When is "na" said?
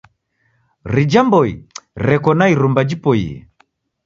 2.39-2.49